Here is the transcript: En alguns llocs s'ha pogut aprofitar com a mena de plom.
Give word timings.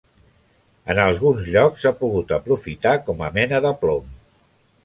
En 0.93 1.01
alguns 1.03 1.51
llocs 1.57 1.83
s'ha 1.85 1.93
pogut 2.01 2.35
aprofitar 2.39 2.97
com 3.11 3.25
a 3.29 3.33
mena 3.39 3.61
de 3.67 3.77
plom. 3.85 4.13